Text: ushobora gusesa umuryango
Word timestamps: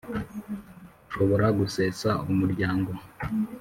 ushobora 1.07 1.45
gusesa 1.59 2.09
umuryango 2.31 2.91